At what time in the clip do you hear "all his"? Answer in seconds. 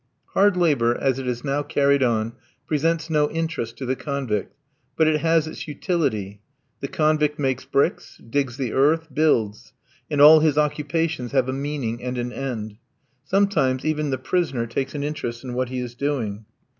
10.19-10.57